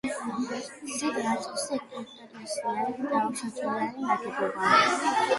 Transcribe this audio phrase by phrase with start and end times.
[0.91, 4.73] ზედა ნაწილში ეკლესია და ორსართულიანი ნაგებობაა.